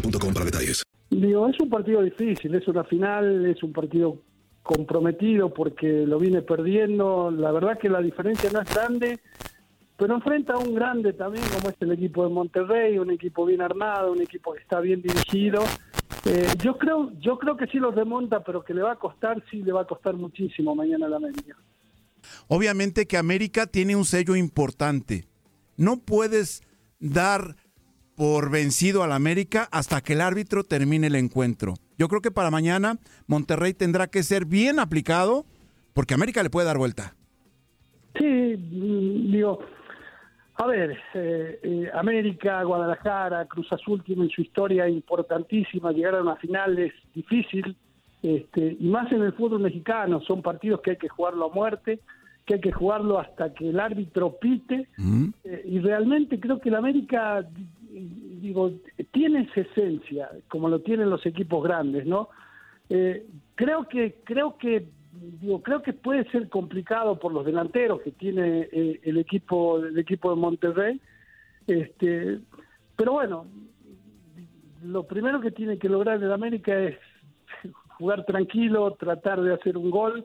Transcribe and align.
boostmobile.com 0.00 0.34
para 0.34 0.44
detalles. 0.44 0.82
Digo, 1.10 1.48
es 1.48 1.58
un 1.60 1.70
partido 1.70 2.02
difícil, 2.02 2.54
es 2.54 2.66
una 2.68 2.84
final, 2.84 3.46
es 3.46 3.62
un 3.62 3.72
partido 3.72 4.22
comprometido 4.62 5.54
porque 5.54 6.04
lo 6.06 6.18
viene 6.18 6.42
perdiendo. 6.42 7.30
La 7.30 7.52
verdad 7.52 7.78
que 7.78 7.88
la 7.88 8.00
diferencia 8.00 8.50
no 8.52 8.60
es 8.60 8.74
grande, 8.74 9.20
pero 9.96 10.14
enfrenta 10.14 10.54
a 10.54 10.58
un 10.58 10.74
grande 10.74 11.12
también 11.12 11.44
como 11.54 11.70
es 11.70 11.76
el 11.80 11.92
equipo 11.92 12.24
de 12.24 12.30
Monterrey, 12.30 12.98
un 12.98 13.10
equipo 13.10 13.46
bien 13.46 13.62
armado, 13.62 14.12
un 14.12 14.20
equipo 14.20 14.52
que 14.52 14.60
está 14.60 14.80
bien 14.80 15.00
dirigido. 15.00 15.62
Eh, 16.24 16.48
yo 16.62 16.76
creo, 16.76 17.12
yo 17.20 17.38
creo 17.38 17.56
que 17.56 17.66
sí 17.68 17.78
lo 17.78 17.92
remonta, 17.92 18.42
pero 18.42 18.64
que 18.64 18.74
le 18.74 18.82
va 18.82 18.92
a 18.92 18.96
costar, 18.96 19.42
sí 19.48 19.62
le 19.62 19.72
va 19.72 19.82
a 19.82 19.86
costar 19.86 20.14
muchísimo 20.14 20.74
mañana 20.74 21.06
a 21.06 21.10
la 21.10 21.16
América. 21.16 21.56
Obviamente 22.48 23.06
que 23.06 23.16
América 23.16 23.66
tiene 23.68 23.94
un 23.94 24.04
sello 24.04 24.34
importante. 24.34 25.26
No 25.76 26.00
puedes 26.00 26.62
dar 26.98 27.54
por 28.16 28.50
vencido 28.50 29.02
al 29.02 29.12
América 29.12 29.68
hasta 29.70 30.00
que 30.00 30.14
el 30.14 30.20
árbitro 30.20 30.64
termine 30.64 31.06
el 31.06 31.14
encuentro. 31.14 31.74
Yo 31.98 32.08
creo 32.08 32.20
que 32.20 32.30
para 32.30 32.50
mañana 32.50 32.98
Monterrey 33.26 33.74
tendrá 33.74 34.06
que 34.06 34.22
ser 34.22 34.46
bien 34.46 34.80
aplicado 34.80 35.44
porque 35.94 36.14
América 36.14 36.42
le 36.42 36.50
puede 36.50 36.66
dar 36.66 36.78
vuelta. 36.78 37.14
Sí, 38.18 38.24
mm, 38.24 39.32
digo, 39.32 39.60
a 40.58 40.66
ver, 40.66 40.98
eh, 41.14 41.60
eh, 41.62 41.90
América, 41.92 42.62
Guadalajara, 42.62 43.44
Cruz 43.46 43.70
Azul 43.72 44.02
tienen 44.02 44.30
su 44.30 44.40
historia 44.40 44.88
importantísima, 44.88 45.92
llegar 45.92 46.14
a 46.14 46.22
una 46.22 46.36
final 46.36 46.78
es 46.78 46.94
difícil, 47.14 47.76
este, 48.22 48.76
y 48.80 48.88
más 48.88 49.12
en 49.12 49.22
el 49.22 49.34
fútbol 49.34 49.60
mexicano, 49.60 50.20
son 50.22 50.40
partidos 50.40 50.80
que 50.80 50.92
hay 50.92 50.96
que 50.96 51.08
jugarlo 51.08 51.50
a 51.50 51.54
muerte, 51.54 52.00
que 52.46 52.54
hay 52.54 52.60
que 52.60 52.72
jugarlo 52.72 53.18
hasta 53.18 53.52
que 53.52 53.68
el 53.68 53.78
árbitro 53.78 54.38
pite, 54.38 54.88
eh, 55.44 55.62
y 55.66 55.78
realmente 55.80 56.40
creo 56.40 56.58
que 56.58 56.70
el 56.70 56.76
América, 56.76 57.46
digo, 58.46 58.72
tiene 59.12 59.42
esa 59.42 59.60
esencia, 59.60 60.30
como 60.48 60.68
lo 60.68 60.80
tienen 60.80 61.10
los 61.10 61.24
equipos 61.26 61.62
grandes, 61.62 62.06
¿no? 62.06 62.28
Eh, 62.88 63.26
creo 63.56 63.88
que 63.88 64.20
creo 64.24 64.56
que 64.56 64.88
digo 65.40 65.60
creo 65.62 65.82
que 65.82 65.92
puede 65.92 66.24
ser 66.30 66.48
complicado 66.48 67.18
por 67.18 67.32
los 67.32 67.44
delanteros 67.44 68.00
que 68.02 68.12
tiene 68.12 68.68
eh, 68.70 69.00
el 69.02 69.18
equipo 69.18 69.78
el 69.78 69.98
equipo 69.98 70.30
de 70.30 70.36
Monterrey 70.36 71.00
este 71.66 72.38
pero 72.94 73.14
bueno 73.14 73.46
lo 74.84 75.04
primero 75.04 75.40
que 75.40 75.50
tiene 75.50 75.78
que 75.78 75.88
lograr 75.88 76.22
el 76.22 76.30
América 76.30 76.78
es 76.78 76.96
jugar 77.98 78.24
tranquilo 78.24 78.92
tratar 78.92 79.40
de 79.40 79.54
hacer 79.54 79.76
un 79.76 79.90
gol 79.90 80.24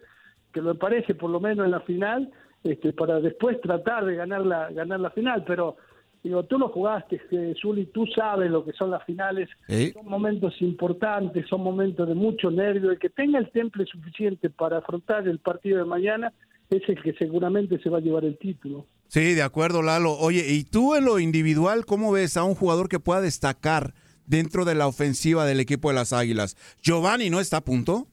que 0.53 0.61
me 0.61 0.75
parece 0.75 1.15
por 1.15 1.31
lo 1.31 1.39
menos 1.39 1.65
en 1.65 1.71
la 1.71 1.79
final 1.79 2.29
este 2.63 2.93
para 2.93 3.19
después 3.21 3.59
tratar 3.61 4.05
de 4.05 4.17
ganar 4.17 4.45
la 4.45 4.71
ganar 4.71 4.99
la 4.99 5.09
final 5.09 5.43
pero 5.47 5.77
digo 6.23 6.43
tú 6.43 6.57
lo 6.57 6.69
jugaste 6.69 7.19
Zuli 7.59 7.87
tú 7.87 8.05
sabes 8.15 8.51
lo 8.51 8.63
que 8.63 8.73
son 8.73 8.91
las 8.91 9.03
finales 9.05 9.49
son 9.93 10.05
momentos 10.05 10.61
importantes, 10.61 11.47
son 11.47 11.61
momentos 11.61 12.07
de 12.07 12.15
mucho 12.15 12.51
nervio. 12.51 12.91
El 12.91 12.99
que 12.99 13.09
tenga 13.09 13.39
el 13.39 13.49
temple 13.51 13.85
suficiente 13.85 14.49
para 14.49 14.77
afrontar 14.77 15.27
el 15.27 15.39
partido 15.39 15.79
de 15.79 15.85
mañana 15.85 16.33
es 16.69 16.87
el 16.87 17.01
que 17.01 17.13
seguramente 17.13 17.79
se 17.79 17.89
va 17.89 17.97
a 17.97 18.01
llevar 18.01 18.23
el 18.25 18.37
título. 18.37 18.85
Sí, 19.07 19.33
de 19.33 19.43
acuerdo, 19.43 19.81
Lalo. 19.81 20.13
Oye, 20.13 20.45
¿y 20.47 20.63
tú 20.63 20.95
en 20.95 21.03
lo 21.03 21.19
individual 21.19 21.85
cómo 21.85 22.13
ves 22.13 22.37
a 22.37 22.43
un 22.43 22.55
jugador 22.55 22.87
que 22.87 22.99
pueda 22.99 23.19
destacar 23.19 23.93
dentro 24.25 24.63
de 24.63 24.75
la 24.75 24.87
ofensiva 24.87 25.45
del 25.45 25.59
equipo 25.59 25.89
de 25.89 25.95
las 25.95 26.13
Águilas? 26.13 26.55
¿Giovanni 26.81 27.29
no 27.29 27.41
está 27.41 27.57
a 27.57 27.61
punto? 27.61 28.07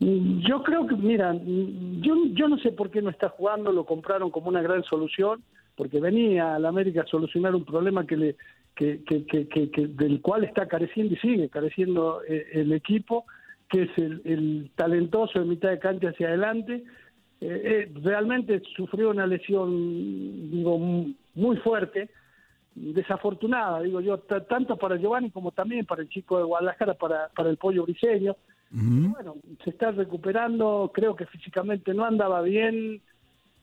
Mm, 0.00 0.40
Yo 0.40 0.62
creo 0.64 0.88
que, 0.88 0.96
mira, 0.96 1.32
mm, 1.32 2.02
yo, 2.02 2.14
yo 2.32 2.48
no 2.48 2.58
sé 2.58 2.72
por 2.72 2.90
qué 2.90 3.00
no 3.00 3.10
está 3.10 3.28
jugando, 3.28 3.70
lo 3.70 3.86
compraron 3.86 4.30
como 4.30 4.48
una 4.48 4.60
gran 4.60 4.82
solución, 4.82 5.44
porque 5.76 6.00
venía 6.00 6.54
a 6.54 6.58
la 6.58 6.68
América 6.68 7.02
a 7.02 7.06
solucionar 7.06 7.54
un 7.54 7.64
problema 7.64 8.06
que 8.06 8.16
le, 8.16 8.36
que, 8.74 9.02
que, 9.04 9.24
que, 9.26 9.86
del 9.88 10.20
cual 10.20 10.44
está 10.44 10.66
careciendo 10.66 11.14
y 11.14 11.18
sigue 11.18 11.48
careciendo 11.48 12.22
eh, 12.28 12.46
el 12.52 12.72
equipo, 12.72 13.24
que 13.68 13.82
es 13.82 13.98
el, 13.98 14.20
el 14.24 14.70
talentoso 14.74 15.38
de 15.38 15.46
mitad 15.46 15.70
de 15.70 15.78
cancha 15.78 16.08
hacia 16.10 16.28
adelante. 16.28 16.84
Eh, 17.40 17.62
eh, 17.64 17.92
realmente 18.02 18.62
sufrió 18.76 19.10
una 19.10 19.26
lesión, 19.26 20.50
digo, 20.50 20.78
muy 21.34 21.56
fuerte, 21.58 22.08
desafortunada, 22.74 23.82
digo 23.82 24.00
yo, 24.00 24.18
tanto 24.18 24.76
para 24.76 24.96
Giovanni 24.96 25.30
como 25.30 25.52
también 25.52 25.86
para 25.86 26.02
el 26.02 26.08
chico 26.08 26.38
de 26.38 26.44
Guadalajara, 26.44 26.94
para, 26.94 27.28
para 27.28 27.50
el 27.50 27.56
pollo 27.56 27.84
briseño. 27.84 28.36
Bueno, 28.70 29.36
se 29.62 29.70
está 29.70 29.92
recuperando, 29.92 30.90
creo 30.92 31.14
que 31.14 31.26
físicamente 31.26 31.94
no 31.94 32.04
andaba 32.04 32.42
bien, 32.42 33.00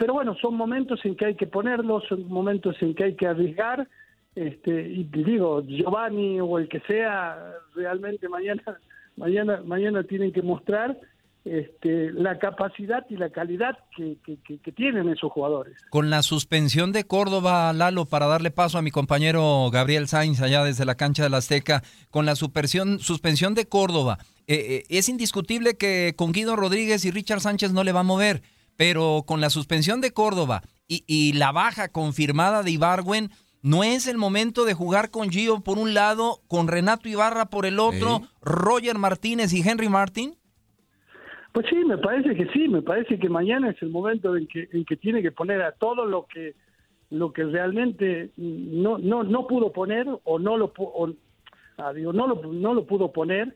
pero 0.01 0.15
bueno, 0.15 0.35
son 0.41 0.55
momentos 0.55 0.99
en 1.03 1.15
que 1.15 1.25
hay 1.25 1.35
que 1.35 1.45
ponerlos, 1.45 2.03
son 2.09 2.27
momentos 2.27 2.75
en 2.81 2.95
que 2.95 3.03
hay 3.03 3.15
que 3.15 3.27
arriesgar, 3.27 3.87
este, 4.33 4.89
y 4.89 5.03
digo, 5.03 5.61
Giovanni 5.61 6.39
o 6.41 6.57
el 6.57 6.67
que 6.67 6.79
sea, 6.87 7.37
realmente 7.75 8.27
mañana, 8.27 8.63
mañana, 9.15 9.61
mañana 9.63 10.03
tienen 10.03 10.33
que 10.33 10.41
mostrar 10.41 10.97
este, 11.45 12.11
la 12.13 12.39
capacidad 12.39 13.05
y 13.11 13.15
la 13.15 13.29
calidad 13.29 13.77
que 13.95 14.71
tienen 14.75 15.07
esos 15.07 15.31
jugadores. 15.31 15.77
Con 15.91 16.09
la 16.09 16.23
suspensión 16.23 16.91
de 16.93 17.03
Córdoba, 17.03 17.71
Lalo, 17.71 18.05
para 18.05 18.25
darle 18.25 18.49
paso 18.49 18.79
a 18.79 18.81
mi 18.81 18.89
compañero 18.89 19.69
Gabriel 19.71 20.07
Sainz 20.07 20.41
allá 20.41 20.63
desde 20.63 20.83
la 20.83 20.95
cancha 20.95 21.21
de 21.21 21.29
la 21.29 21.37
Azteca, 21.37 21.83
con 22.09 22.25
la 22.25 22.35
suspensión, 22.35 22.97
suspensión 22.97 23.53
de 23.53 23.67
Córdoba, 23.67 24.17
eh, 24.47 24.55
eh, 24.55 24.83
es 24.89 25.09
indiscutible 25.09 25.77
que 25.77 26.15
con 26.17 26.31
Guido 26.31 26.55
Rodríguez 26.55 27.05
y 27.05 27.11
Richard 27.11 27.41
Sánchez 27.41 27.71
no 27.71 27.83
le 27.83 27.91
va 27.91 27.99
a 27.99 28.03
mover, 28.03 28.41
pero 28.77 29.23
con 29.25 29.41
la 29.41 29.49
suspensión 29.49 30.01
de 30.01 30.11
Córdoba 30.11 30.61
y, 30.87 31.03
y 31.07 31.33
la 31.33 31.51
baja 31.51 31.89
confirmada 31.89 32.63
de 32.63 32.71
Ibargüen, 32.71 33.31
¿No 33.63 33.83
es 33.83 34.07
el 34.07 34.17
momento 34.17 34.65
de 34.65 34.73
jugar 34.73 35.11
con 35.11 35.29
Gio 35.29 35.61
por 35.63 35.77
un 35.77 35.93
lado, 35.93 36.39
con 36.47 36.67
Renato 36.67 37.07
Ibarra 37.07 37.45
por 37.45 37.67
el 37.67 37.79
otro, 37.79 38.21
Roger 38.41 38.97
Martínez 38.97 39.53
y 39.53 39.61
Henry 39.61 39.87
Martín? 39.87 40.33
Pues 41.51 41.67
sí, 41.69 41.75
me 41.85 41.97
parece 41.97 42.33
que 42.33 42.47
sí, 42.53 42.67
me 42.67 42.81
parece 42.81 43.19
que 43.19 43.29
mañana 43.29 43.69
es 43.69 43.81
el 43.81 43.89
momento 43.89 44.35
en 44.35 44.47
que, 44.47 44.67
en 44.71 44.83
que 44.85 44.95
tiene 44.95 45.21
que 45.21 45.31
poner 45.31 45.61
a 45.61 45.73
todo 45.73 46.05
lo 46.05 46.25
que 46.25 46.55
lo 47.11 47.33
que 47.33 47.43
realmente 47.43 48.31
no 48.37 48.97
no 48.97 49.23
no 49.23 49.45
pudo 49.45 49.73
poner 49.73 50.07
o 50.23 50.39
no 50.39 50.55
lo 50.55 50.71
o, 50.77 51.09
ah, 51.77 51.91
digo, 51.93 52.13
no 52.13 52.25
lo 52.25 52.53
no 52.53 52.73
lo 52.73 52.85
pudo 52.85 53.11
poner 53.11 53.53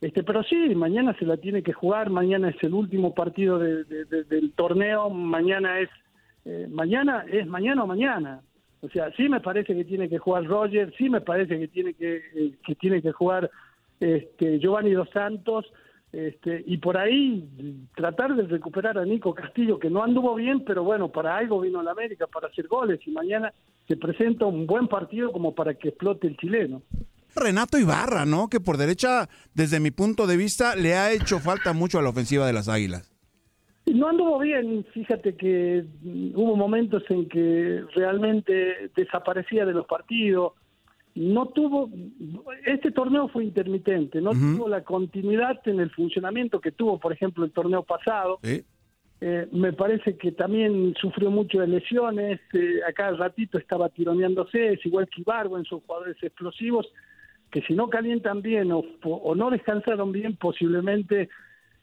este 0.00 0.22
pero 0.22 0.42
sí 0.42 0.74
mañana 0.74 1.14
se 1.18 1.26
la 1.26 1.36
tiene 1.36 1.62
que 1.62 1.72
jugar 1.72 2.10
mañana 2.10 2.50
es 2.50 2.62
el 2.62 2.74
último 2.74 3.14
partido 3.14 3.58
de, 3.58 3.84
de, 3.84 4.24
del 4.24 4.52
torneo 4.52 5.10
mañana 5.10 5.80
es 5.80 5.90
eh, 6.44 6.66
mañana 6.70 7.24
es 7.30 7.46
mañana 7.46 7.84
o 7.84 7.86
mañana 7.86 8.40
o 8.80 8.88
sea 8.88 9.10
sí 9.12 9.28
me 9.28 9.40
parece 9.40 9.74
que 9.74 9.84
tiene 9.84 10.08
que 10.08 10.18
jugar 10.18 10.44
Roger 10.44 10.92
sí 10.96 11.08
me 11.08 11.20
parece 11.20 11.58
que 11.58 11.68
tiene 11.68 11.94
que 11.94 12.22
eh, 12.34 12.52
que 12.64 12.74
tiene 12.74 13.02
que 13.02 13.12
jugar 13.12 13.50
este 14.00 14.58
Giovanni 14.58 14.92
dos 14.92 15.10
Santos 15.10 15.66
este, 16.12 16.64
y 16.66 16.78
por 16.78 16.96
ahí 16.96 17.46
tratar 17.94 18.34
de 18.34 18.44
recuperar 18.44 18.96
a 18.96 19.04
Nico 19.04 19.34
Castillo, 19.34 19.78
que 19.78 19.90
no 19.90 20.02
anduvo 20.02 20.34
bien, 20.34 20.64
pero 20.64 20.82
bueno, 20.82 21.08
para 21.08 21.36
algo 21.36 21.60
vino 21.60 21.80
a 21.80 21.82
la 21.82 21.90
América, 21.90 22.26
para 22.26 22.48
hacer 22.48 22.66
goles, 22.66 23.00
y 23.06 23.10
mañana 23.10 23.52
se 23.86 23.96
presenta 23.96 24.46
un 24.46 24.66
buen 24.66 24.88
partido 24.88 25.30
como 25.32 25.54
para 25.54 25.74
que 25.74 25.88
explote 25.88 26.26
el 26.26 26.36
chileno. 26.38 26.82
Renato 27.38 27.78
Ibarra, 27.78 28.24
¿no? 28.24 28.48
Que 28.48 28.60
por 28.60 28.76
derecha, 28.76 29.28
desde 29.54 29.80
mi 29.80 29.90
punto 29.90 30.26
de 30.26 30.36
vista, 30.36 30.76
le 30.76 30.94
ha 30.94 31.12
hecho 31.12 31.38
falta 31.38 31.72
mucho 31.72 31.98
a 31.98 32.02
la 32.02 32.10
ofensiva 32.10 32.46
de 32.46 32.52
las 32.52 32.68
Águilas. 32.68 33.12
No 33.86 34.08
anduvo 34.08 34.38
bien, 34.38 34.84
fíjate 34.92 35.34
que 35.34 35.84
hubo 36.34 36.56
momentos 36.56 37.02
en 37.08 37.28
que 37.28 37.82
realmente 37.94 38.90
desaparecía 38.94 39.64
de 39.64 39.72
los 39.72 39.86
partidos, 39.86 40.52
no 41.14 41.46
tuvo, 41.46 41.90
este 42.64 42.92
torneo 42.92 43.28
fue 43.28 43.44
intermitente, 43.44 44.20
no 44.20 44.30
tuvo 44.30 44.68
la 44.68 44.84
continuidad 44.84 45.58
en 45.64 45.80
el 45.80 45.90
funcionamiento 45.90 46.60
que 46.60 46.70
tuvo, 46.70 47.00
por 47.00 47.12
ejemplo, 47.12 47.44
el 47.44 47.50
torneo 47.50 47.82
pasado. 47.82 48.38
Eh, 49.20 49.48
me 49.50 49.72
parece 49.72 50.16
que 50.16 50.30
también 50.30 50.94
sufrió 51.00 51.28
mucho 51.28 51.58
de 51.58 51.66
lesiones, 51.66 52.38
eh, 52.52 52.80
acá 52.88 53.08
al 53.08 53.18
ratito 53.18 53.58
estaba 53.58 53.88
tironeándose, 53.88 54.74
es 54.74 54.86
igual 54.86 55.08
que 55.08 55.22
Ibargo 55.22 55.58
en 55.58 55.64
sus 55.64 55.82
jugadores 55.82 56.16
explosivos, 56.22 56.86
que 57.50 57.62
si 57.62 57.74
no 57.74 57.88
calientan 57.88 58.42
bien 58.42 58.70
o, 58.72 59.34
no 59.34 59.50
descansaron 59.50 60.12
bien, 60.12 60.36
posiblemente 60.36 61.28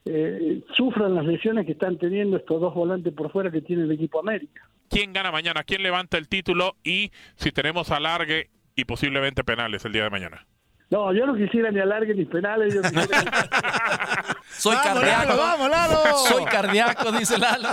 eh, 0.05 0.61
sufran 0.75 1.15
las 1.15 1.25
lesiones 1.25 1.65
que 1.65 1.73
están 1.73 1.97
teniendo 1.97 2.37
estos 2.37 2.61
dos 2.61 2.73
volantes 2.73 3.13
por 3.13 3.31
fuera 3.31 3.51
que 3.51 3.61
tiene 3.61 3.83
el 3.83 3.91
equipo 3.91 4.19
América. 4.19 4.69
¿Quién 4.89 5.13
gana 5.13 5.31
mañana? 5.31 5.63
¿Quién 5.63 5.81
levanta 5.81 6.17
el 6.17 6.27
título? 6.27 6.75
Y 6.83 7.11
si 7.35 7.51
tenemos 7.51 7.91
alargue 7.91 8.49
y 8.75 8.85
posiblemente 8.85 9.43
penales 9.43 9.83
el 9.85 9.93
día 9.93 10.03
de 10.03 10.09
mañana. 10.09 10.45
No, 10.91 11.11
yo 11.13 11.25
no 11.25 11.35
quisiera 11.35 11.71
ni 11.71 11.79
alargue 11.79 12.13
ni 12.13 12.25
penales. 12.25 12.73
Yo 12.73 12.81
Soy 14.57 14.75
cardíaco. 14.77 15.35
vamos, 15.35 15.69
Lalo. 15.69 15.95
Soy 16.27 16.45
cardíaco, 16.45 17.11
dice 17.11 17.37
Lalo. 17.37 17.69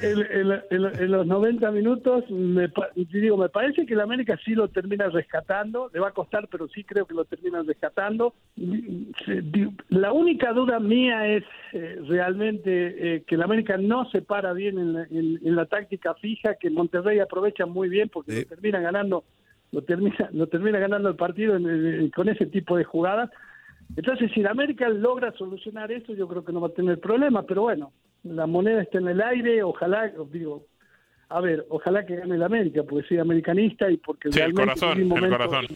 En, 0.00 1.10
los 1.10 1.26
90 1.26 1.70
minutos, 1.70 2.24
me, 2.30 2.70
digo, 2.94 3.36
me 3.36 3.48
parece 3.50 3.84
que 3.84 3.94
el 3.94 4.00
América 4.00 4.38
sí 4.44 4.54
lo 4.54 4.68
termina 4.68 5.08
rescatando. 5.08 5.90
Le 5.92 6.00
va 6.00 6.08
a 6.08 6.12
costar, 6.12 6.48
pero 6.48 6.66
sí 6.68 6.82
creo 6.84 7.06
que 7.06 7.14
lo 7.14 7.26
termina 7.26 7.62
rescatando. 7.62 8.34
La 9.88 10.12
única 10.12 10.52
duda 10.52 10.80
mía 10.80 11.26
es 11.26 11.44
eh, 11.72 12.00
realmente 12.08 13.16
eh, 13.16 13.24
que 13.26 13.34
el 13.34 13.42
América 13.42 13.76
no 13.76 14.08
se 14.10 14.22
para 14.22 14.52
bien 14.54 14.78
en 14.78 15.56
la, 15.56 15.66
táctica 15.66 16.14
fija, 16.14 16.54
que 16.54 16.70
Monterrey 16.70 17.20
aprovecha 17.20 17.66
muy 17.66 17.88
bien 17.88 18.08
porque 18.08 18.40
lo 18.40 18.44
termina 18.46 18.80
ganando 18.80 19.24
lo 19.72 19.82
termina, 19.82 20.28
lo 20.32 20.46
termina 20.48 20.78
ganando 20.78 21.08
el 21.08 21.16
partido 21.16 21.58
con 22.14 22.28
ese 22.28 22.46
tipo 22.46 22.76
de 22.76 22.84
jugadas. 22.84 23.30
Entonces, 23.96 24.30
si 24.32 24.40
la 24.40 24.50
América 24.50 24.88
logra 24.88 25.32
solucionar 25.32 25.90
eso, 25.90 26.14
yo 26.14 26.28
creo 26.28 26.44
que 26.44 26.52
no 26.52 26.60
va 26.60 26.68
a 26.68 26.72
tener 26.72 27.00
problema, 27.00 27.42
pero 27.42 27.62
bueno, 27.62 27.92
la 28.22 28.46
moneda 28.46 28.82
está 28.82 28.98
en 28.98 29.08
el 29.08 29.20
aire, 29.20 29.62
ojalá, 29.62 30.12
digo, 30.30 30.66
a 31.28 31.40
ver, 31.40 31.66
ojalá 31.70 32.04
que 32.04 32.16
gane 32.16 32.38
la 32.38 32.46
América, 32.46 32.82
porque 32.82 33.08
soy 33.08 33.18
americanista 33.18 33.90
y 33.90 33.96
porque 33.96 34.28
realmente 34.30 34.62
el 34.62 34.68
corazón, 34.68 34.98
el 34.98 35.30
corazón. 35.30 35.66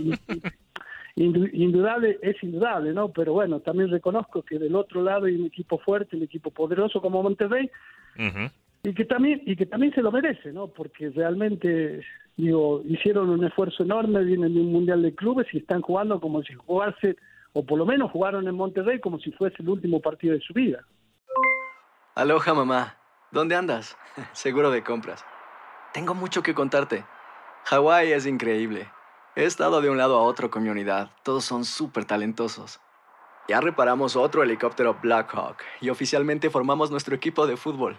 indudable, 1.16 2.18
es 2.22 2.42
indudable, 2.42 2.92
¿no? 2.92 3.08
Pero 3.10 3.34
bueno, 3.34 3.60
también 3.60 3.90
reconozco 3.90 4.42
que 4.42 4.58
del 4.58 4.74
otro 4.74 5.02
lado 5.02 5.26
hay 5.26 5.36
un 5.36 5.46
equipo 5.46 5.78
fuerte, 5.78 6.16
un 6.16 6.24
equipo 6.24 6.50
poderoso 6.50 7.00
como 7.00 7.22
Monterrey, 7.22 7.70
y 8.84 8.94
que 8.94 9.04
también 9.06 9.42
y 9.46 9.56
que 9.56 9.66
también 9.66 9.94
se 9.94 10.02
lo 10.02 10.12
merece, 10.12 10.52
¿no? 10.52 10.68
Porque 10.68 11.10
realmente 11.10 12.04
digo, 12.36 12.82
hicieron 12.86 13.30
un 13.30 13.44
esfuerzo 13.44 13.82
enorme, 13.82 14.22
vienen 14.22 14.54
de 14.54 14.60
un 14.60 14.72
mundial 14.72 15.02
de 15.02 15.14
clubes 15.14 15.46
y 15.52 15.58
están 15.58 15.80
jugando 15.80 16.20
como 16.20 16.42
si 16.42 16.52
jugase 16.54 17.16
o 17.54 17.64
por 17.64 17.78
lo 17.78 17.86
menos 17.86 18.10
jugaron 18.10 18.46
en 18.46 18.54
Monterrey 18.54 19.00
como 19.00 19.18
si 19.18 19.32
fuese 19.32 19.56
el 19.60 19.70
último 19.70 20.00
partido 20.00 20.34
de 20.34 20.40
su 20.40 20.52
vida. 20.52 20.84
Aloha 22.14 22.54
mamá, 22.54 22.98
¿dónde 23.32 23.56
andas? 23.56 23.96
Seguro 24.32 24.70
de 24.70 24.82
compras. 24.84 25.24
Tengo 25.94 26.14
mucho 26.14 26.42
que 26.42 26.54
contarte. 26.54 27.04
Hawái 27.64 28.12
es 28.12 28.26
increíble. 28.26 28.88
He 29.34 29.44
estado 29.44 29.80
de 29.80 29.88
un 29.88 29.96
lado 29.96 30.18
a 30.18 30.22
otro 30.22 30.50
con 30.50 30.62
mi 30.62 30.68
unidad. 30.68 31.10
Todos 31.22 31.44
son 31.44 31.64
súper 31.64 32.04
talentosos. 32.04 32.80
Ya 33.48 33.60
reparamos 33.60 34.14
otro 34.14 34.42
helicóptero 34.42 34.98
Blackhawk 35.02 35.56
y 35.80 35.88
oficialmente 35.88 36.50
formamos 36.50 36.90
nuestro 36.90 37.14
equipo 37.14 37.46
de 37.46 37.56
fútbol. 37.56 37.98